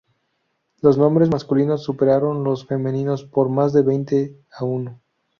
Los 0.81 0.97
nombres 0.97 1.29
masculinos 1.29 1.83
superaron 1.83 2.43
los 2.43 2.65
femeninos 2.65 3.23
por 3.23 3.49
más 3.49 3.71
de 3.71 3.83
veinte 3.83 4.35
a 4.51 4.63
uno. 4.65 4.99